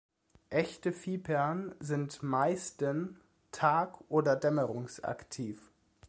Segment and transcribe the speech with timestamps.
[0.49, 3.19] Echte Vipern sind meisten
[3.51, 5.69] tag- oder dämmerungsaktiv.